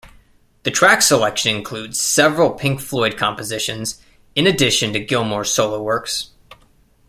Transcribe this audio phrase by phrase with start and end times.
[0.63, 4.01] The track selection includes several Pink Floyd compositions
[4.35, 6.31] in addition to Gilmour's solo works.